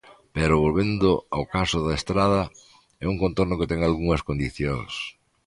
Pero, 0.35 0.61
volvendo 0.65 1.09
ao 1.35 1.43
caso 1.55 1.77
da 1.85 1.97
Estrada, 1.99 2.41
é 3.03 3.05
un 3.13 3.17
contorno 3.23 3.57
que 3.59 3.69
ten 3.71 3.79
algunhas 3.83 4.25
condicións. 4.29 4.93